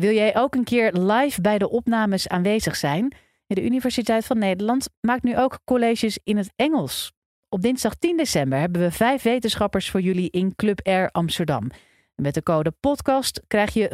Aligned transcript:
wil 0.00 0.12
jij 0.12 0.36
ook 0.36 0.54
een 0.54 0.64
keer 0.64 0.92
live 0.92 1.40
bij 1.40 1.58
de 1.58 1.70
opnames 1.70 2.28
aanwezig 2.28 2.76
zijn? 2.76 3.14
De 3.46 3.64
Universiteit 3.64 4.26
van 4.26 4.38
Nederland 4.38 4.88
maakt 5.00 5.22
nu 5.22 5.38
ook 5.38 5.58
colleges 5.64 6.18
in 6.24 6.36
het 6.36 6.52
Engels. 6.56 7.12
Op 7.48 7.62
dinsdag 7.62 7.94
10 7.94 8.16
december 8.16 8.58
hebben 8.58 8.80
we 8.80 8.90
vijf 8.90 9.22
wetenschappers 9.22 9.90
voor 9.90 10.00
jullie 10.00 10.30
in 10.30 10.56
Club 10.56 10.80
Air 10.82 11.10
Amsterdam. 11.10 11.70
Met 12.14 12.34
de 12.34 12.42
code 12.42 12.72
podcast 12.80 13.42
krijg 13.46 13.74
je 13.74 13.90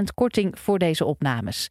50% 0.00 0.02
korting 0.14 0.58
voor 0.58 0.78
deze 0.78 1.04
opnames. 1.04 1.70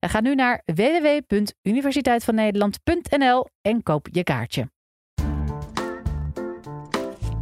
Ga 0.00 0.20
nu 0.20 0.34
naar 0.34 0.62
www.universiteitvannederland.nl 0.64 3.46
en 3.62 3.82
koop 3.82 4.08
je 4.10 4.22
kaartje. 4.22 4.72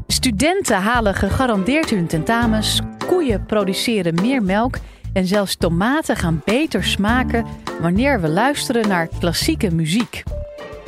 Studenten 0.07 0.77
halen 0.77 1.15
gegarandeerd 1.15 1.91
hun 1.91 2.07
tentamens, 2.07 2.81
koeien 3.07 3.47
produceren 3.47 4.15
meer 4.15 4.43
melk 4.43 4.77
en 5.13 5.27
zelfs 5.27 5.57
tomaten 5.57 6.17
gaan 6.17 6.43
beter 6.45 6.85
smaken 6.85 7.47
wanneer 7.81 8.21
we 8.21 8.29
luisteren 8.29 8.89
naar 8.89 9.09
klassieke 9.19 9.75
muziek. 9.75 10.23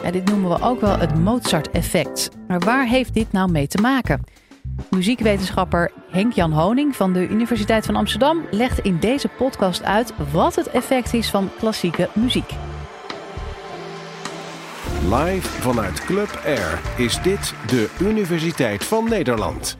Ja, 0.03 0.11
dit 0.11 0.25
noemen 0.25 0.51
we 0.51 0.63
ook 0.63 0.81
wel 0.81 0.99
het 0.99 1.19
Mozart-effect. 1.19 2.31
Maar 2.49 2.61
waar 2.61 2.87
heeft 2.87 3.15
dit 3.15 3.33
nou 3.33 3.51
mee 3.51 3.67
te 3.67 3.81
maken? 3.81 4.21
Muziekwetenschapper 4.91 5.91
Henk-Jan 6.11 6.53
Honing 6.53 6.97
van 6.97 7.13
de 7.13 7.29
Universiteit 7.29 7.87
van 7.87 7.97
Amsterdam 7.97 8.45
legt 8.51 8.79
in 8.79 8.99
deze 8.99 9.29
podcast 9.29 9.83
uit 9.83 10.13
wat 10.33 10.55
het 10.55 10.71
effect 10.71 11.15
is 11.15 11.31
van 11.31 11.51
klassieke 11.59 12.09
muziek. 12.13 12.51
Live 15.11 15.49
vanuit 15.49 16.05
Club 16.05 16.41
Air 16.45 16.81
is 16.97 17.23
dit 17.23 17.55
de 17.67 17.91
Universiteit 18.01 18.85
van 18.85 19.09
Nederland. 19.09 19.79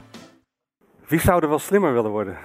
Wie 1.07 1.19
zou 1.19 1.41
er 1.41 1.49
wel 1.49 1.59
slimmer 1.59 1.93
willen 1.93 2.11
worden? 2.11 2.37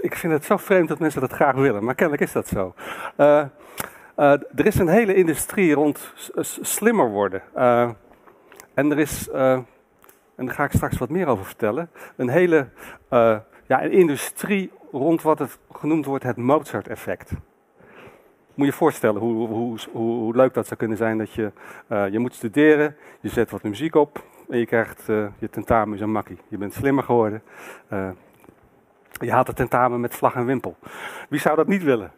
Ik 0.00 0.14
vind 0.14 0.32
het 0.32 0.44
zo 0.44 0.56
vreemd 0.56 0.88
dat 0.88 0.98
mensen 0.98 1.20
dat 1.20 1.32
graag 1.32 1.54
willen, 1.54 1.84
maar 1.84 1.94
kennelijk 1.94 2.22
is 2.22 2.32
dat 2.32 2.48
zo. 2.48 2.74
Uh, 3.16 3.44
uh, 4.16 4.32
er 4.54 4.66
is 4.66 4.78
een 4.78 4.88
hele 4.88 5.14
industrie 5.14 5.74
rond 5.74 6.12
slimmer 6.60 7.10
worden. 7.10 7.42
Uh, 7.56 7.90
en 8.74 8.90
er 8.90 8.98
is, 8.98 9.30
en 9.30 9.66
daar 10.36 10.50
ga 10.54 10.64
ik 10.64 10.72
straks 10.72 10.98
wat 10.98 11.08
meer 11.08 11.26
over 11.26 11.44
vertellen, 11.44 11.90
een 12.16 12.28
hele 12.28 12.68
ja, 13.66 13.84
een 13.84 13.92
industrie 13.92 14.70
rond 14.92 15.22
wat 15.22 15.38
het 15.38 15.58
genoemd 15.72 16.04
wordt 16.04 16.24
het 16.24 16.36
Mozart-effect. 16.36 17.30
Moet 18.54 18.66
je 18.66 18.72
je 18.72 18.72
voorstellen 18.72 19.20
hoe, 19.20 19.48
hoe, 19.48 19.78
hoe, 19.92 20.18
hoe, 20.18 20.36
leuk 20.36 20.54
dat 20.54 20.66
zou 20.66 20.78
kunnen 20.78 20.96
zijn 20.96 21.18
dat 21.18 21.32
je, 21.32 21.52
je 22.10 22.18
moet 22.18 22.34
studeren, 22.34 22.96
je 23.20 23.28
zet 23.28 23.50
wat 23.50 23.62
muziek 23.62 23.94
op 23.94 24.24
en 24.48 24.58
je 24.58 24.66
krijgt 24.66 25.06
je 25.38 25.50
tentamen 25.50 25.94
is 25.94 26.00
een 26.00 26.12
makkie. 26.12 26.38
Je 26.48 26.58
bent 26.58 26.72
slimmer 26.72 27.04
geworden. 27.04 27.42
Je 29.20 29.32
haalt 29.32 29.46
het 29.46 29.56
tentamen 29.56 30.00
met 30.00 30.14
vlag 30.14 30.34
en 30.34 30.46
wimpel. 30.46 30.76
Wie 31.28 31.40
zou 31.40 31.56
dat 31.56 31.66
niet 31.66 31.82
willen? 31.82 32.12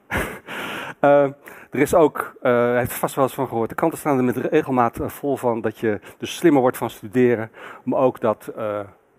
uh, 1.01 1.23
er 1.71 1.81
is 1.81 1.95
ook, 1.95 2.37
uh, 2.43 2.77
heeft 2.77 2.93
vast 2.93 3.15
wel 3.15 3.25
eens 3.25 3.35
van 3.35 3.49
gehoord, 3.49 3.69
de 3.69 3.75
kanten 3.75 3.99
staan 3.99 4.19
er 4.19 4.25
met 4.25 4.37
regelmaat 4.37 5.01
eh, 5.01 5.09
vol 5.09 5.37
van 5.37 5.61
dat 5.61 5.79
je 5.79 6.01
dus 6.19 6.37
slimmer 6.37 6.61
wordt 6.61 6.77
van 6.77 6.91
studeren. 6.91 7.51
Maar 7.83 7.99
ook 7.99 8.21
dat 8.21 8.53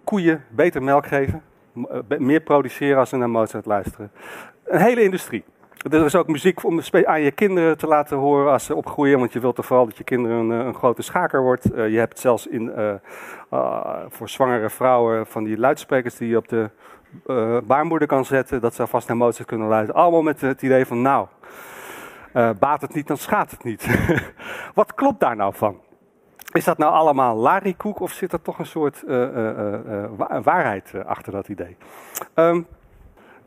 koeien 0.03 0.43
beter 0.49 0.83
melk 0.83 1.07
geven, 1.07 1.41
meer 2.17 2.41
produceren 2.41 2.97
als 2.97 3.09
ze 3.09 3.17
naar 3.17 3.29
Mozart 3.29 3.65
luisteren. 3.65 4.11
Een 4.63 4.79
hele 4.79 5.03
industrie. 5.03 5.43
Er 5.89 6.05
is 6.05 6.15
ook 6.15 6.27
muziek 6.27 6.63
om 6.63 6.81
aan 7.03 7.21
je 7.21 7.31
kinderen 7.31 7.77
te 7.77 7.87
laten 7.87 8.17
horen 8.17 8.51
als 8.51 8.65
ze 8.65 8.75
opgroeien. 8.75 9.19
Want 9.19 9.33
je 9.33 9.39
wilt 9.39 9.55
toch 9.55 9.65
vooral 9.65 9.85
dat 9.85 9.97
je 9.97 10.03
kinderen 10.03 10.37
een, 10.37 10.49
een 10.49 10.73
grote 10.73 11.01
schaker 11.01 11.41
wordt. 11.41 11.63
Je 11.63 11.97
hebt 11.97 12.19
zelfs 12.19 12.47
in, 12.47 12.71
voor 14.09 14.29
zwangere 14.29 14.69
vrouwen 14.69 15.25
van 15.25 15.43
die 15.43 15.57
luidsprekers 15.57 16.15
die 16.15 16.29
je 16.29 16.37
op 16.37 16.47
de 16.47 16.69
baarmoeder 17.63 18.07
kan 18.07 18.25
zetten. 18.25 18.61
Dat 18.61 18.75
ze 18.75 18.87
vast 18.87 19.07
naar 19.07 19.17
Mozart 19.17 19.47
kunnen 19.47 19.67
luisteren. 19.67 20.01
Allemaal 20.01 20.21
met 20.21 20.41
het 20.41 20.61
idee 20.61 20.85
van 20.85 21.01
nou, 21.01 21.27
baat 22.59 22.81
het 22.81 22.93
niet, 22.93 23.07
dan 23.07 23.17
schaadt 23.17 23.51
het 23.51 23.63
niet. 23.63 23.87
Wat 24.73 24.93
klopt 24.93 25.19
daar 25.19 25.35
nou 25.35 25.53
van? 25.55 25.81
Is 26.51 26.63
dat 26.63 26.77
nou 26.77 26.93
allemaal 26.93 27.35
larikoek 27.35 27.99
of 27.99 28.11
zit 28.11 28.33
er 28.33 28.41
toch 28.41 28.59
een 28.59 28.65
soort 28.65 29.03
waarheid 30.43 30.93
achter 31.05 31.31
dat 31.31 31.47
idee? 31.47 31.77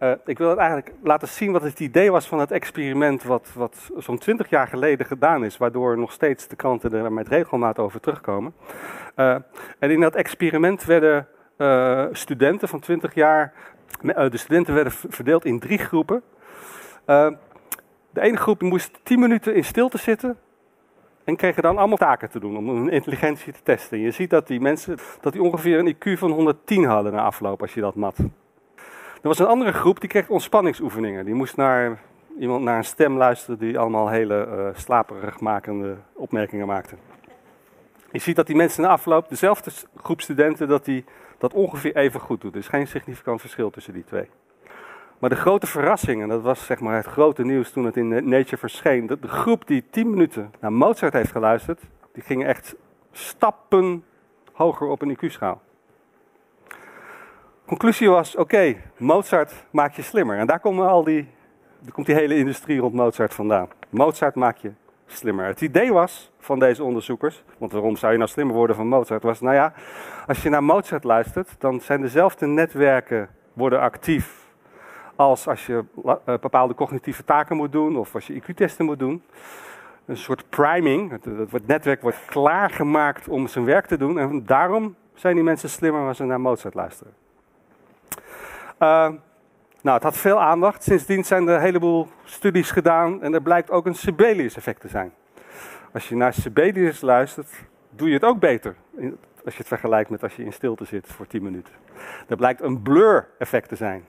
Uh, 0.03 0.13
ik 0.25 0.39
wil 0.39 0.49
het 0.49 0.59
eigenlijk 0.59 0.93
laten 1.03 1.29
zien 1.29 1.53
wat 1.53 1.63
het 1.63 1.81
idee 1.81 2.11
was 2.11 2.27
van 2.27 2.39
het 2.39 2.51
experiment 2.51 3.23
wat, 3.23 3.49
wat 3.55 3.91
zo'n 3.97 4.19
twintig 4.19 4.51
jaar 4.51 4.67
geleden 4.67 5.07
gedaan 5.07 5.45
is, 5.45 5.57
waardoor 5.57 5.99
nog 5.99 6.13
steeds 6.13 6.49
de 6.49 6.57
kranten 6.57 6.93
er 6.93 7.13
met 7.13 7.29
regelmaat 7.29 7.79
over 7.79 8.01
terugkomen. 8.01 8.55
Uh, 9.17 9.37
en 9.79 9.91
in 9.91 10.01
dat 10.01 10.15
experiment 10.15 10.85
werden 10.85 11.27
uh, 11.61 12.05
studenten 12.13 12.69
van 12.69 12.81
20 12.81 13.15
jaar, 13.15 13.53
de 14.03 14.37
studenten 14.37 14.75
werden 14.75 14.93
verdeeld 14.93 15.45
in 15.45 15.59
drie 15.59 15.79
groepen. 15.79 16.23
de 17.05 18.21
ene 18.21 18.37
groep 18.37 18.63
moest 18.63 19.01
10 19.03 19.21
minuten 19.21 19.55
in 19.55 19.65
stilte 19.65 19.99
zitten 19.99 20.39
en 21.25 21.37
kregen 21.37 21.63
dan 21.63 21.79
allemaal 21.79 21.97
taken 21.97 22.31
te 22.31 22.41
doen 22.41 22.57
om 22.57 22.69
hun 22.69 22.91
intelligentie 22.91 23.53
te 23.53 23.63
testen. 23.63 23.99
En 23.99 24.05
je 24.05 24.11
ziet 24.11 24.31
dat 24.31 24.47
die 24.47 24.61
mensen 24.61 24.99
dat 25.21 25.33
die 25.33 25.43
ongeveer 25.43 25.79
een 25.79 25.95
IQ 25.95 26.19
van 26.19 26.31
110 26.31 26.85
hadden 26.85 27.13
na 27.13 27.23
afloop 27.23 27.61
als 27.61 27.75
je 27.75 27.81
dat 27.81 27.95
mat. 27.95 28.19
Er 29.23 29.29
was 29.29 29.39
een 29.39 29.47
andere 29.47 29.73
groep 29.73 30.01
die 30.01 30.09
kreeg 30.09 30.29
ontspanningsoefeningen. 30.29 31.25
Die 31.25 31.35
moest 31.35 31.57
naar 31.57 31.99
iemand 32.39 32.65
naar 32.65 32.77
een 32.77 32.85
stem 32.85 33.17
luisteren 33.17 33.59
die 33.59 33.79
allemaal 33.79 34.09
hele 34.09 34.47
uh, 34.47 34.79
slaperig 34.79 35.41
makende 35.41 35.97
opmerkingen 36.15 36.67
maakte. 36.67 36.95
Je 38.13 38.19
ziet 38.19 38.37
dat 38.37 38.47
die 38.47 38.57
mensen 38.57 38.83
na 38.83 38.89
afloop, 38.89 39.29
dezelfde 39.29 39.71
groep 39.97 40.21
studenten, 40.21 40.69
dat 40.69 40.85
die 40.85 41.05
dat 41.41 41.55
ongeveer 41.55 41.97
even 41.97 42.21
goed 42.21 42.41
doet. 42.41 42.53
Er 42.53 42.59
is 42.59 42.69
geen 42.69 42.87
significant 42.87 43.41
verschil 43.41 43.71
tussen 43.71 43.93
die 43.93 44.05
twee. 44.05 44.29
Maar 45.19 45.31
de 45.31 45.37
grote 45.37 45.67
verrassing, 45.67 46.23
en 46.23 46.29
dat 46.29 46.43
was 46.43 46.67
zeg 46.67 46.81
maar 46.81 46.97
het 46.97 47.07
grote 47.07 47.45
nieuws 47.45 47.71
toen 47.71 47.85
het 47.85 47.97
in 47.97 48.09
Nature 48.09 48.57
verscheen, 48.57 49.07
dat 49.07 49.23
de 49.23 49.29
groep 49.29 49.67
die 49.67 49.85
10 49.91 50.11
minuten 50.11 50.53
naar 50.61 50.73
Mozart 50.73 51.13
heeft 51.13 51.33
geluisterd, 51.33 51.81
die 52.13 52.23
ging 52.23 52.45
echt 52.45 52.75
stappen 53.13 54.05
hoger 54.53 54.87
op 54.87 55.03
een 55.03 55.17
IQ-schaal. 55.17 55.61
Conclusie 57.67 58.11
was, 58.11 58.37
oké, 58.37 58.77
Mozart 58.97 59.67
maakt 59.71 59.97
je 59.97 60.03
slimmer. 60.03 60.39
En 60.39 60.47
daar 60.47 60.61
komen 60.61 60.89
al 60.89 61.05
die, 61.05 61.29
komt 61.93 62.07
die 62.07 62.15
hele 62.15 62.37
industrie 62.37 62.81
rond 62.81 62.95
Mozart 62.95 63.35
vandaan. 63.35 63.69
Mozart 63.91 64.35
maakt 64.35 64.61
je 64.61 64.73
slimmer. 65.13 65.47
Het 65.47 65.61
idee 65.61 65.93
was 65.93 66.31
van 66.39 66.59
deze 66.59 66.85
onderzoekers, 66.85 67.45
want 67.59 67.73
waarom 67.73 67.97
zou 67.97 68.13
je 68.13 68.19
nou 68.19 68.31
slimmer 68.31 68.57
worden 68.57 68.77
van 68.77 68.87
Mozart, 68.87 69.23
was 69.23 69.41
nou 69.41 69.55
ja, 69.55 69.73
als 70.27 70.43
je 70.43 70.49
naar 70.49 70.65
Mozart 70.65 71.05
luistert, 71.05 71.55
dan 71.59 71.81
zijn 71.81 72.01
dezelfde 72.01 72.47
netwerken 72.47 73.29
worden 73.53 73.81
actief 73.81 74.41
als 75.17 75.49
als 75.49 75.67
je 75.67 75.85
uh, 76.05 76.15
bepaalde 76.25 76.75
cognitieve 76.75 77.25
taken 77.25 77.57
moet 77.57 77.73
doen 77.73 77.97
of 77.97 78.15
als 78.15 78.27
je 78.27 78.43
IQ-testen 78.43 78.85
moet 78.85 78.99
doen. 78.99 79.23
Een 80.07 80.17
soort 80.17 80.45
priming, 80.49 81.11
het, 81.51 81.67
netwerk 81.67 82.03
wordt 82.03 82.25
klaargemaakt 82.27 83.29
om 83.29 83.47
zijn 83.47 83.65
werk 83.65 83.87
te 83.87 83.97
doen 83.97 84.19
en 84.19 84.47
daarom 84.47 84.95
zijn 85.15 85.35
die 85.35 85.45
mensen 85.45 85.69
slimmer 85.69 86.07
als 86.07 86.17
ze 86.17 86.25
naar 86.25 86.41
Mozart 86.41 86.75
luisteren. 86.75 87.13
Uh, 88.79 89.11
nou, 89.83 89.95
het 89.95 90.03
had 90.03 90.17
veel 90.17 90.41
aandacht. 90.41 90.83
Sindsdien 90.83 91.25
zijn 91.25 91.49
er 91.49 91.55
een 91.55 91.61
heleboel 91.61 92.09
studies 92.25 92.71
gedaan 92.71 93.23
en 93.23 93.35
er 93.35 93.43
blijkt 93.43 93.71
ook 93.71 93.87
een 93.87 93.95
Sibelius 93.95 94.57
effect 94.57 94.81
te 94.81 94.89
zijn. 94.89 95.13
Als 95.93 96.09
je 96.09 96.17
naar 96.17 96.33
Sibelius 96.33 97.01
luistert, 97.01 97.49
doe 97.91 98.09
je 98.09 98.15
het 98.15 98.25
ook 98.25 98.39
beter. 98.39 98.75
Als 99.45 99.55
je 99.55 99.59
het 99.59 99.69
vergelijkt 99.69 100.11
met 100.11 100.23
als 100.23 100.37
je 100.37 100.45
in 100.45 100.53
stilte 100.53 100.85
zit 100.85 101.07
voor 101.07 101.27
10 101.27 101.43
minuten. 101.43 101.75
Er 102.29 102.37
blijkt 102.37 102.61
een 102.61 102.83
blur 102.83 103.29
effect 103.39 103.69
te 103.69 103.77
zijn. 103.77 104.05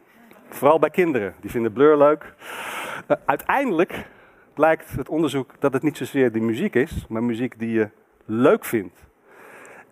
Vooral 0.50 0.80
bij 0.80 0.90
kinderen, 0.90 1.36
die 1.40 1.52
vinden 1.52 1.74
blur 1.74 1.98
leuk. 1.98 2.34
Uh, 3.08 3.18
uiteindelijk 3.26 4.06
blijkt 4.54 4.92
het 4.92 5.10
onderzoek 5.10 5.52
dat 5.60 5.74
het 5.74 5.84
niet 5.84 5.98
zozeer 5.98 6.32
die 6.32 6.42
muziek 6.42 6.76
is, 6.76 7.06
maar 7.10 7.24
muziek 7.24 7.60
die 7.60 7.72
je 7.72 7.90
leuk 8.26 8.66
vindt. 8.66 9.00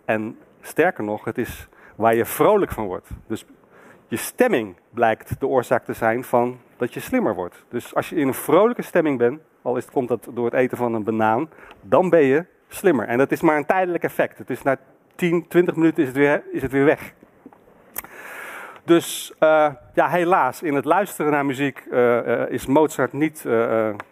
En 0.04 0.38
sterker 0.60 1.04
nog, 1.04 1.24
het 1.24 1.38
is 1.38 1.68
waar 1.96 2.14
je 2.14 2.24
vrolijk 2.24 2.70
van 2.70 2.86
wordt. 2.86 3.08
Dus 3.26 3.44
je 4.10 4.16
stemming 4.16 4.76
blijkt 4.90 5.40
de 5.40 5.46
oorzaak 5.46 5.84
te 5.84 5.92
zijn 5.92 6.24
van 6.24 6.60
dat 6.76 6.94
je 6.94 7.00
slimmer 7.00 7.34
wordt. 7.34 7.64
Dus 7.68 7.94
als 7.94 8.08
je 8.08 8.16
in 8.16 8.26
een 8.26 8.34
vrolijke 8.34 8.82
stemming 8.82 9.18
bent, 9.18 9.40
al 9.62 9.76
is 9.76 9.84
komt 9.84 10.08
dat 10.08 10.28
door 10.34 10.44
het 10.44 10.54
eten 10.54 10.76
van 10.76 10.94
een 10.94 11.04
banaan, 11.04 11.50
dan 11.80 12.10
ben 12.10 12.22
je 12.22 12.44
slimmer. 12.68 13.06
En 13.06 13.18
dat 13.18 13.32
is 13.32 13.40
maar 13.40 13.56
een 13.56 13.66
tijdelijk 13.66 14.04
effect. 14.04 14.38
Het 14.38 14.64
na 14.64 14.76
10, 15.14 15.48
20 15.48 15.74
minuten 15.74 16.02
is 16.02 16.08
het 16.08 16.16
weer, 16.16 16.42
is 16.52 16.62
het 16.62 16.72
weer 16.72 16.84
weg. 16.84 17.12
Dus 18.84 19.32
uh, 19.40 19.72
ja, 19.94 20.08
helaas, 20.08 20.62
in 20.62 20.74
het 20.74 20.84
luisteren 20.84 21.32
naar 21.32 21.46
muziek 21.46 21.84
uh, 21.90 22.26
uh, 22.26 22.50
is 22.50 22.66
Mozart 22.66 23.12
niet 23.12 23.46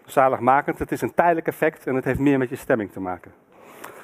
zaligmakend. 0.05 0.79
Het 0.79 0.93
is 0.93 1.01
een 1.01 1.15
tijdelijk 1.15 1.47
effect 1.47 1.87
en 1.87 1.95
het 1.95 2.05
heeft 2.05 2.19
meer 2.19 2.39
met 2.39 2.49
je 2.49 2.57
stemming 2.57 2.93
te 2.93 3.01
maken. 3.01 3.33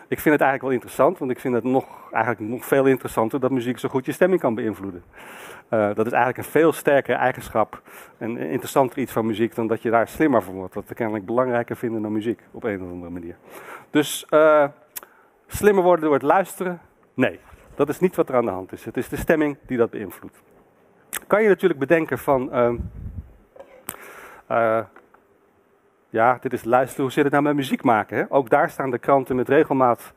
Ik 0.08 0.20
vind 0.20 0.34
het 0.34 0.44
eigenlijk 0.44 0.62
wel 0.62 0.70
interessant, 0.70 1.18
want 1.18 1.30
ik 1.30 1.40
vind 1.40 1.54
het 1.54 1.64
nog, 1.64 1.84
eigenlijk 2.12 2.52
nog 2.52 2.64
veel 2.64 2.86
interessanter 2.86 3.40
dat 3.40 3.50
muziek 3.50 3.78
zo 3.78 3.88
goed 3.88 4.06
je 4.06 4.12
stemming 4.12 4.40
kan 4.40 4.54
beïnvloeden. 4.54 5.02
Uh, 5.70 5.94
dat 5.94 6.06
is 6.06 6.12
eigenlijk 6.12 6.38
een 6.38 6.52
veel 6.52 6.72
sterkere 6.72 7.16
eigenschap 7.16 7.82
en 8.18 8.36
interessanter 8.36 8.98
iets 8.98 9.12
van 9.12 9.26
muziek 9.26 9.54
dan 9.54 9.66
dat 9.66 9.82
je 9.82 9.90
daar 9.90 10.08
slimmer 10.08 10.42
van 10.42 10.54
wordt. 10.54 10.74
Wat 10.74 10.88
we 10.88 10.94
kennelijk 10.94 11.26
belangrijker 11.26 11.76
vinden 11.76 12.02
dan 12.02 12.12
muziek 12.12 12.40
op 12.50 12.64
een 12.64 12.82
of 12.82 12.90
andere 12.90 13.10
manier. 13.10 13.36
Dus 13.90 14.26
uh, 14.30 14.64
slimmer 15.46 15.82
worden 15.82 16.04
door 16.04 16.14
het 16.14 16.22
luisteren? 16.22 16.80
Nee, 17.14 17.40
dat 17.74 17.88
is 17.88 18.00
niet 18.00 18.16
wat 18.16 18.28
er 18.28 18.34
aan 18.34 18.44
de 18.44 18.50
hand 18.50 18.72
is. 18.72 18.84
Het 18.84 18.96
is 18.96 19.08
de 19.08 19.16
stemming 19.16 19.56
die 19.66 19.78
dat 19.78 19.90
beïnvloedt. 19.90 20.42
kan 21.26 21.42
je 21.42 21.48
natuurlijk 21.48 21.80
bedenken 21.80 22.18
van, 22.18 22.52
ehm, 22.52 22.76
eh, 24.46 24.84
ja, 26.08 26.38
dit 26.40 26.52
is 26.52 26.64
luisteren, 26.64 27.02
hoe 27.02 27.12
zit 27.12 27.24
het 27.24 27.32
nou 27.32 27.44
met 27.44 27.54
muziek 27.54 27.82
maken? 27.82 28.16
Hè? 28.16 28.24
Ook 28.28 28.50
daar 28.50 28.70
staan 28.70 28.90
de 28.90 28.98
kranten 28.98 29.36
met 29.36 29.48
regelmaat 29.48 30.12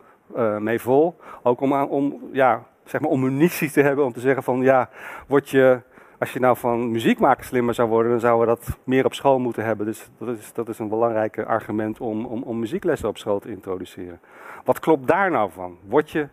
mee 0.60 0.82
vol. 0.82 1.18
Ook 1.44 1.62
om, 1.62 1.74
om, 1.74 2.30
ja, 2.32 2.66
zeg 2.90 3.02
maar 3.02 3.10
om 3.10 3.22
munitie 3.22 3.72
te 3.72 3.82
hebben 3.82 4.06
om 4.06 4.14
te 4.14 4.20
zeggen 4.20 4.44
van, 4.44 4.62
ja, 4.62 4.90
word 5.28 5.50
je, 5.50 5.82
als 6.20 6.34
je 6.34 6.40
nou 6.40 6.58
van 6.58 6.92
muziek 6.92 7.20
maken 7.20 7.46
slimmer 7.46 7.74
zou 7.74 7.90
worden, 7.90 8.12
dan 8.12 8.20
zouden 8.20 8.48
we 8.48 8.56
dat 8.56 8.78
meer 8.84 9.06
op 9.06 9.14
school 9.14 9.40
moeten 9.40 9.64
hebben. 9.64 9.86
Dus 9.86 10.10
dat 10.18 10.38
is, 10.38 10.54
dat 10.54 10.70
is 10.70 10.80
een 10.80 10.90
belangrijk 10.90 11.40
argument 11.40 12.00
om, 12.00 12.26
om, 12.26 12.44
om 12.44 12.60
muzieklessen 12.60 13.10
op 13.10 13.18
school 13.18 13.40
te 13.40 13.50
introduceren. 13.50 14.20
Wat 14.64 14.80
klopt 14.80 15.08
daar 15.08 15.32
nou 15.32 15.52
van? 15.52 15.78
Word 15.88 16.12
je 16.12 16.28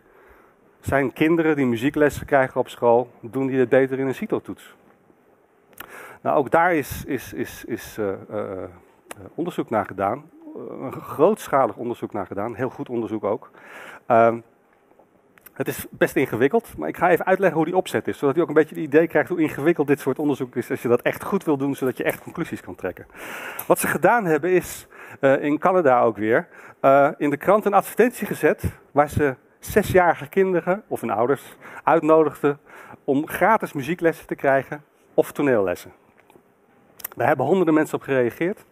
zijn 0.79 1.13
kinderen 1.13 1.55
die 1.55 1.65
muzieklessen 1.65 2.25
krijgen 2.25 2.59
op 2.59 2.69
school, 2.69 3.09
doen 3.19 3.47
die 3.47 3.59
het 3.59 3.69
beter 3.69 3.99
in 3.99 4.07
een 4.07 4.15
CITO-toets? 4.15 4.75
Nou, 6.21 6.37
ook 6.37 6.51
daar 6.51 6.75
is, 6.75 7.03
is, 7.05 7.33
is, 7.33 7.65
is 7.65 7.97
uh, 7.97 8.07
uh, 8.31 8.63
onderzoek 9.35 9.69
naar 9.69 9.85
gedaan. 9.85 10.29
een 10.81 10.91
grootschalig 10.93 11.75
onderzoek 11.75 12.13
naar 12.13 12.25
gedaan. 12.25 12.55
Heel 12.55 12.69
goed 12.69 12.89
onderzoek 12.89 13.23
ook. 13.23 13.51
Ehm, 14.05 14.39
het 15.55 15.67
is 15.67 15.85
best 15.89 16.15
ingewikkeld, 16.15 16.77
maar 16.77 16.89
ik 16.89 16.97
ga 16.97 17.09
even 17.09 17.25
uitleggen 17.25 17.57
hoe 17.57 17.65
die 17.65 17.75
opzet 17.75 18.07
is. 18.07 18.17
Zodat 18.17 18.37
u 18.37 18.41
ook 18.41 18.47
een 18.47 18.53
beetje 18.53 18.75
het 18.75 18.83
idee 18.83 19.07
krijgt 19.07 19.29
hoe 19.29 19.41
ingewikkeld 19.41 19.87
dit 19.87 19.99
soort 19.99 20.19
onderzoek 20.19 20.55
is. 20.55 20.69
Als 20.69 20.81
je 20.81 20.87
dat 20.87 21.01
echt 21.01 21.23
goed 21.23 21.43
wil 21.43 21.57
doen, 21.57 21.75
zodat 21.75 21.97
je 21.97 22.03
echt 22.03 22.21
conclusies 22.21 22.61
kan 22.61 22.75
trekken. 22.75 23.05
Wat 23.67 23.79
ze 23.79 23.87
gedaan 23.87 24.25
hebben 24.25 24.51
is, 24.51 24.87
in 25.39 25.59
Canada 25.59 26.01
ook 26.01 26.17
weer, 26.17 26.47
in 27.17 27.29
de 27.29 27.37
krant 27.37 27.65
een 27.65 27.73
advertentie 27.73 28.27
gezet. 28.27 28.63
Waar 28.91 29.09
ze 29.09 29.35
zesjarige 29.59 30.27
kinderen 30.27 30.83
of 30.87 31.01
hun 31.01 31.09
ouders 31.09 31.55
uitnodigden 31.83 32.59
om 33.03 33.27
gratis 33.27 33.73
muzieklessen 33.73 34.27
te 34.27 34.35
krijgen 34.35 34.83
of 35.13 35.31
toneellessen. 35.31 35.91
Daar 37.15 37.27
hebben 37.27 37.45
honderden 37.45 37.73
mensen 37.73 37.95
op 37.95 38.03
gereageerd. 38.03 38.65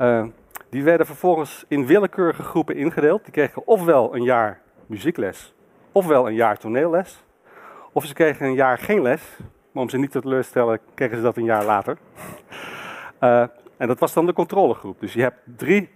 Uh, 0.00 0.24
die 0.70 0.82
werden 0.82 1.06
vervolgens 1.06 1.64
in 1.68 1.86
willekeurige 1.86 2.42
groepen 2.42 2.76
ingedeeld. 2.76 3.24
Die 3.24 3.32
kregen 3.32 3.66
ofwel 3.66 4.14
een 4.14 4.22
jaar 4.22 4.60
muziekles, 4.86 5.54
ofwel 5.98 6.26
een 6.26 6.34
jaar 6.34 6.58
toneelles. 6.58 7.24
Of 7.92 8.04
ze 8.04 8.14
kregen 8.14 8.46
een 8.46 8.54
jaar 8.54 8.78
geen 8.78 9.02
les, 9.02 9.36
maar 9.72 9.82
om 9.82 9.88
ze 9.88 9.98
niet 9.98 10.10
te 10.10 10.20
teleurstellen, 10.20 10.80
kregen 10.94 11.16
ze 11.16 11.22
dat 11.22 11.36
een 11.36 11.44
jaar 11.44 11.64
later. 11.64 11.98
Uh, 13.20 13.40
en 13.76 13.86
dat 13.86 13.98
was 13.98 14.12
dan 14.12 14.26
de 14.26 14.32
controlegroep. 14.32 15.00
Dus 15.00 15.12
je 15.12 15.20
hebt 15.20 15.38
drie 15.56 15.90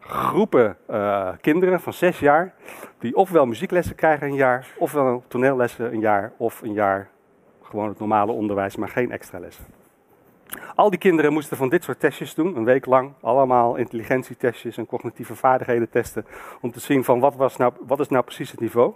groepen 0.00 0.76
uh, 0.90 1.28
kinderen 1.40 1.80
van 1.80 1.92
zes 1.92 2.18
jaar, 2.18 2.54
die 2.98 3.16
ofwel 3.16 3.46
muzieklessen 3.46 3.94
krijgen 3.94 4.26
een 4.26 4.34
jaar, 4.34 4.66
ofwel 4.78 5.24
toneellessen 5.28 5.92
een 5.92 6.00
jaar, 6.00 6.32
of 6.36 6.62
een 6.62 6.72
jaar 6.72 7.08
gewoon 7.62 7.88
het 7.88 7.98
normale 7.98 8.32
onderwijs, 8.32 8.76
maar 8.76 8.88
geen 8.88 9.10
extra 9.10 9.38
lessen. 9.38 9.83
Al 10.74 10.90
die 10.90 10.98
kinderen 10.98 11.32
moesten 11.32 11.56
van 11.56 11.68
dit 11.68 11.84
soort 11.84 12.00
testjes 12.00 12.34
doen, 12.34 12.56
een 12.56 12.64
week 12.64 12.86
lang. 12.86 13.12
Allemaal 13.20 13.76
intelligentietestjes 13.76 14.76
en 14.76 14.86
cognitieve 14.86 15.34
vaardigheden 15.34 15.90
testen. 15.90 16.26
Om 16.60 16.72
te 16.72 16.80
zien 16.80 17.04
van 17.04 17.20
wat, 17.20 17.34
was 17.34 17.56
nou, 17.56 17.72
wat 17.86 18.00
is 18.00 18.08
nou 18.08 18.24
precies 18.24 18.50
het 18.50 18.60
niveau. 18.60 18.92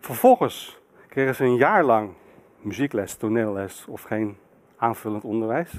Vervolgens 0.00 0.80
kregen 1.08 1.34
ze 1.34 1.44
een 1.44 1.56
jaar 1.56 1.84
lang 1.84 2.10
muziekles, 2.60 3.14
toneelles 3.14 3.84
of 3.88 4.02
geen 4.02 4.36
aanvullend 4.76 5.24
onderwijs. 5.24 5.72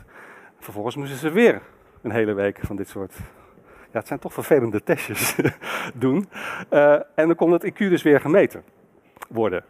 Vervolgens 0.60 0.96
moesten 0.96 1.18
ze 1.18 1.30
weer 1.30 1.62
een 2.02 2.12
hele 2.12 2.34
week 2.34 2.60
van 2.62 2.76
dit 2.76 2.88
soort 2.90 3.14
ja, 3.92 3.98
het 4.00 4.08
zijn 4.08 4.20
toch 4.20 4.34
vervelende 4.34 4.84
testjes 4.84 5.36
doen. 5.94 6.30
Uh, 6.70 6.94
en 6.94 7.28
dan 7.28 7.36
kon 7.36 7.52
het 7.52 7.72
IQ 7.72 7.78
dus 7.78 8.04
weer 8.04 8.20
gemeten 8.20 8.64
worden. 9.30 9.64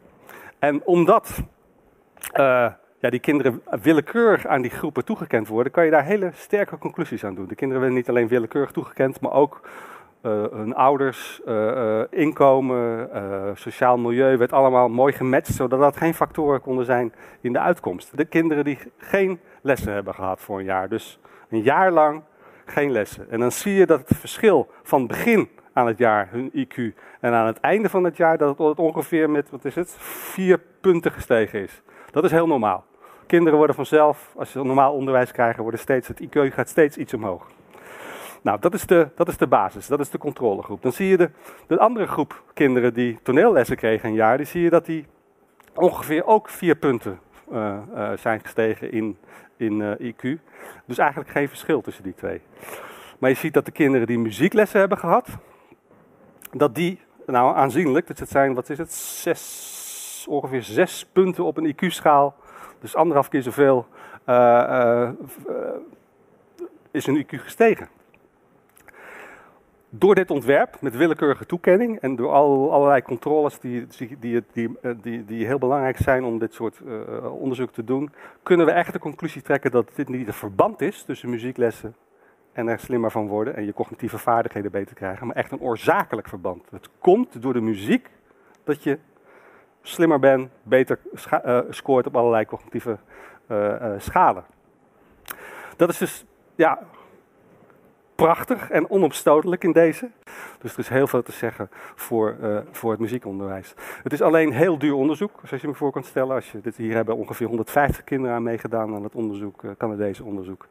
En 0.59 0.85
omdat 0.85 1.39
uh, 2.33 2.71
ja, 3.01 3.09
die 3.09 3.19
kinderen 3.19 3.61
willekeurig 3.81 4.47
aan 4.47 4.61
die 4.61 4.71
groepen 4.71 5.05
toegekend 5.05 5.47
worden, 5.47 5.71
kan 5.71 5.85
je 5.85 5.91
daar 5.91 6.05
hele 6.05 6.31
sterke 6.33 6.77
conclusies 6.77 7.23
aan 7.23 7.35
doen. 7.35 7.47
De 7.47 7.55
kinderen 7.55 7.81
werden 7.81 7.99
niet 7.99 8.09
alleen 8.09 8.27
willekeurig 8.27 8.71
toegekend, 8.71 9.21
maar 9.21 9.33
ook 9.33 9.61
uh, 10.21 10.43
hun 10.51 10.75
ouders, 10.75 11.41
uh, 11.45 12.01
inkomen, 12.09 13.09
sociaal 13.53 13.97
milieu 13.97 14.37
werd 14.37 14.53
allemaal 14.53 14.89
mooi 14.89 15.13
gematcht, 15.13 15.53
zodat 15.53 15.79
dat 15.79 15.97
geen 15.97 16.13
factoren 16.13 16.61
konden 16.61 16.85
zijn 16.85 17.13
in 17.41 17.53
de 17.53 17.59
uitkomst. 17.59 18.17
De 18.17 18.25
kinderen 18.25 18.63
die 18.63 18.77
geen 18.97 19.39
lessen 19.61 19.93
hebben 19.93 20.13
gehad 20.13 20.41
voor 20.41 20.59
een 20.59 20.65
jaar, 20.65 20.89
dus 20.89 21.19
een 21.49 21.61
jaar 21.61 21.91
lang 21.91 22.23
geen 22.65 22.91
lessen. 22.91 23.29
En 23.29 23.39
dan 23.39 23.51
zie 23.51 23.73
je 23.73 23.85
dat 23.85 24.09
het 24.09 24.17
verschil 24.17 24.71
van 24.83 25.07
begin 25.07 25.49
aan 25.73 25.87
het 25.87 25.97
jaar, 25.97 26.27
hun 26.31 26.51
IQ, 26.55 26.75
en 27.19 27.33
aan 27.33 27.47
het 27.47 27.59
einde 27.59 27.89
van 27.89 28.03
het 28.03 28.17
jaar, 28.17 28.37
dat 28.37 28.57
het 28.57 28.79
ongeveer 28.79 29.29
met, 29.29 29.49
wat 29.49 29.65
is 29.65 29.75
het, 29.75 29.95
vier 29.99 30.59
punten 30.81 31.11
gestegen 31.11 31.61
is. 31.61 31.81
Dat 32.11 32.23
is 32.23 32.31
heel 32.31 32.47
normaal. 32.47 32.85
Kinderen 33.31 33.57
worden 33.57 33.75
vanzelf, 33.75 34.33
als 34.35 34.51
ze 34.51 34.63
normaal 34.63 34.93
onderwijs 34.93 35.31
krijgen, 35.31 35.61
worden 35.61 35.79
steeds, 35.79 36.07
het 36.07 36.21
IQ 36.21 36.53
gaat 36.53 36.69
steeds 36.69 36.97
iets 36.97 37.13
omhoog. 37.13 37.47
Nou, 38.41 38.59
dat 38.59 38.73
is, 38.73 38.85
de, 38.85 39.07
dat 39.15 39.27
is 39.27 39.37
de 39.37 39.47
basis, 39.47 39.87
dat 39.87 39.99
is 39.99 40.09
de 40.09 40.17
controlegroep. 40.17 40.81
Dan 40.81 40.91
zie 40.91 41.07
je 41.07 41.17
de, 41.17 41.29
de 41.67 41.79
andere 41.79 42.07
groep 42.07 42.43
kinderen 42.53 42.93
die 42.93 43.19
toneellessen 43.23 43.75
kregen 43.75 44.09
een 44.09 44.15
jaar, 44.15 44.37
die 44.37 44.45
zie 44.45 44.61
je 44.61 44.69
dat 44.69 44.85
die 44.85 45.05
ongeveer 45.75 46.25
ook 46.25 46.49
vier 46.49 46.75
punten 46.75 47.19
uh, 47.51 47.77
uh, 47.95 48.11
zijn 48.17 48.39
gestegen 48.39 48.91
in, 48.91 49.17
in 49.57 49.79
uh, 49.79 50.13
IQ. 50.13 50.39
Dus 50.85 50.97
eigenlijk 50.97 51.29
geen 51.29 51.49
verschil 51.49 51.81
tussen 51.81 52.03
die 52.03 52.15
twee. 52.15 52.41
Maar 53.19 53.29
je 53.29 53.35
ziet 53.35 53.53
dat 53.53 53.65
de 53.65 53.71
kinderen 53.71 54.07
die 54.07 54.19
muzieklessen 54.19 54.79
hebben 54.79 54.97
gehad, 54.97 55.27
dat 56.51 56.75
die, 56.75 57.01
nou 57.25 57.55
aanzienlijk, 57.55 58.07
dus 58.07 58.19
het 58.19 58.29
zijn, 58.29 58.53
wat 58.53 58.69
is 58.69 58.77
het, 58.77 58.93
zes, 58.93 60.25
ongeveer 60.29 60.63
zes 60.63 61.05
punten 61.13 61.43
op 61.43 61.57
een 61.57 61.75
IQ-schaal 61.75 62.35
dus 62.81 62.95
anderhalf 62.95 63.29
keer 63.29 63.41
zoveel 63.41 63.85
uh, 64.25 65.09
is 66.91 67.05
hun 67.05 67.25
IQ 67.25 67.29
gestegen. 67.29 67.87
Door 69.89 70.15
dit 70.15 70.31
ontwerp, 70.31 70.81
met 70.81 70.95
willekeurige 70.95 71.45
toekenning 71.45 71.99
en 71.99 72.15
door 72.15 72.31
al, 72.31 72.71
allerlei 72.71 73.01
controles 73.01 73.59
die, 73.59 73.87
die, 73.97 74.17
die, 74.19 74.77
die, 75.01 75.25
die, 75.25 75.45
heel 75.45 75.57
belangrijk 75.57 75.97
zijn 75.97 76.23
om 76.23 76.39
dit 76.39 76.53
soort 76.53 76.81
onderzoek 77.39 77.71
te 77.71 77.83
doen, 77.83 78.11
kunnen 78.43 78.65
we 78.65 78.71
echt 78.71 78.93
de 78.93 78.99
conclusie 78.99 79.41
trekken 79.41 79.71
dat 79.71 79.91
dit 79.95 80.09
niet 80.09 80.27
een 80.27 80.33
verband 80.33 80.81
is 80.81 81.03
tussen 81.03 81.29
muzieklessen 81.29 81.95
en 82.53 82.67
er 82.67 82.79
slimmer 82.79 83.11
van 83.11 83.27
worden 83.27 83.55
en 83.55 83.65
je 83.65 83.73
cognitieve 83.73 84.17
vaardigheden 84.17 84.71
beter 84.71 84.95
krijgen, 84.95 85.27
maar 85.27 85.35
echt 85.35 85.51
een 85.51 85.61
oorzakelijk 85.61 86.27
verband. 86.27 86.67
Het 86.71 86.89
komt 86.99 87.41
door 87.41 87.53
de 87.53 87.61
muziek 87.61 88.09
dat 88.63 88.83
je 88.83 88.99
slimmer 89.81 90.19
ben, 90.19 90.51
beter 90.63 90.99
uh, 91.45 91.59
scoort 91.69 92.07
op 92.07 92.15
allerlei 92.15 92.45
cognitieve 92.45 92.97
uh, 93.47 93.75
schalen. 93.97 94.43
Dat 95.75 95.89
is 95.89 95.97
dus 95.97 96.25
ja, 96.55 96.79
prachtig 98.15 98.69
en 98.69 98.89
onopstotelijk 98.89 99.63
in 99.63 99.71
deze. 99.71 100.09
Dus 100.59 100.73
er 100.73 100.79
is 100.79 100.89
heel 100.89 101.07
veel 101.07 101.23
te 101.23 101.31
zeggen 101.31 101.69
voor, 101.95 102.35
voor 102.71 102.91
het 102.91 102.99
muziekonderwijs. 102.99 103.73
Het 104.03 104.13
is 104.13 104.21
alleen 104.21 104.51
heel 104.51 104.77
duur 104.77 104.93
onderzoek, 104.93 105.39
zoals 105.43 105.61
je 105.61 105.67
me 105.67 105.73
voor 105.73 105.91
kan 105.91 106.03
stellen. 106.03 106.35
Als 106.35 106.51
je 106.51 106.61
dit 106.61 106.75
hier 106.75 106.95
hebben 106.95 107.15
ongeveer 107.15 107.47
150 107.47 108.03
kinderen 108.03 108.35
aan 108.35 108.43
meegedaan 108.43 108.95
aan 108.95 109.03
het 109.03 109.15
onderzoek, 109.15 109.61
Canadese 109.77 110.23
onderzoek. 110.23 110.67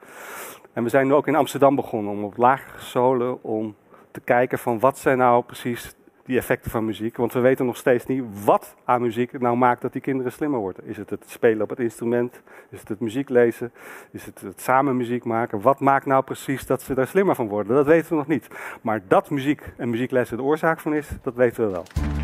En 0.73 0.83
we 0.83 0.89
zijn 0.89 1.07
nu 1.07 1.13
ook 1.13 1.27
in 1.27 1.37
Amsterdam 1.37 1.75
begonnen 1.75 2.13
om 2.13 2.25
op 2.25 2.37
lagere 2.37 2.81
scholen 2.81 3.43
om 3.43 3.77
te 4.11 4.21
kijken 4.21 4.59
van 4.59 4.79
wat 4.79 4.99
zijn 4.99 5.19
nou 5.19 5.45
precies 5.45 5.95
die 6.25 6.37
effecten 6.37 6.71
van 6.71 6.85
muziek. 6.85 7.17
Want 7.17 7.33
we 7.33 7.41
weten 7.41 7.67
nog 7.67 7.77
steeds 7.77 8.07
niet 8.07 8.25
wat 8.45 8.75
aan 8.85 9.03
muziek 9.03 9.41
nou 9.41 9.57
maakt 9.57 9.83
dat 9.83 9.93
die 9.93 10.01
kinderen 10.01 10.33
slimmer 10.33 10.61
worden. 10.61 10.85
Is 10.87 10.97
het 10.97 11.11
het 11.11 11.25
spelen 11.27 11.63
op 11.63 11.71
het 11.71 11.79
instrument? 11.79 12.43
Is 12.71 12.81
het 12.81 12.89
het 12.89 13.01
muziek 13.01 13.29
lezen? 13.29 13.73
Is 14.11 14.27
het 14.27 14.41
het 14.41 14.61
samen 14.61 14.97
muziek 14.97 15.25
maken? 15.25 15.61
Wat 15.61 15.81
maakt 15.81 16.07
nou 16.07 16.25
precies 16.25 16.67
dat 16.67 16.83
ze 16.83 16.95
daar 16.95 17.07
slimmer 17.07 17.35
van 17.35 17.49
worden? 17.49 17.77
Dat 17.77 17.87
weten 17.87 18.09
we 18.09 18.15
nog 18.15 18.27
niet. 18.27 18.49
Maar 18.83 19.01
dat 19.09 19.31
muziek 19.31 19.63
en 19.77 19.91
muzieklessen 19.91 20.37
de 20.37 20.43
oorzaak 20.43 20.81
van 20.81 20.95
is, 20.95 21.09
dat 21.23 21.35
weten 21.35 21.67
we 21.67 21.71
wel. 21.71 22.20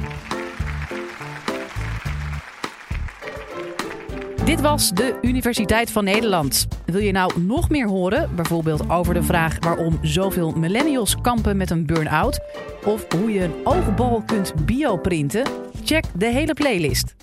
Dit 4.46 4.60
was 4.60 4.90
de 4.90 5.18
Universiteit 5.22 5.90
van 5.90 6.04
Nederland. 6.04 6.66
Wil 6.84 7.00
je 7.00 7.12
nou 7.12 7.40
nog 7.40 7.68
meer 7.68 7.88
horen, 7.88 8.34
bijvoorbeeld 8.34 8.90
over 8.90 9.14
de 9.14 9.22
vraag 9.22 9.56
waarom 9.60 9.98
zoveel 10.02 10.50
millennials 10.50 11.20
kampen 11.20 11.56
met 11.56 11.70
een 11.70 11.86
burn-out? 11.86 12.40
Of 12.84 13.06
hoe 13.12 13.32
je 13.32 13.42
een 13.42 13.54
oogbal 13.64 14.22
kunt 14.26 14.66
bioprinten? 14.66 15.46
Check 15.84 16.04
de 16.14 16.26
hele 16.26 16.54
playlist. 16.54 17.14